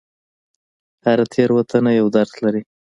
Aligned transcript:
هره 1.05 1.25
تېروتنه 1.33 1.91
یو 1.99 2.07
درس 2.15 2.31
لري. 2.43 2.61